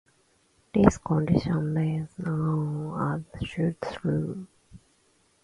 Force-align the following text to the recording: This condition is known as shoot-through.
This 0.73 0.97
condition 0.97 1.77
is 1.77 2.09
known 2.17 2.99
as 3.39 3.47
shoot-through. 3.47 4.47